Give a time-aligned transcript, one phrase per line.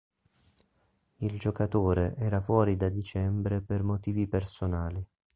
[1.17, 5.05] Il giocatore era fuori da dicembre per motivi personali.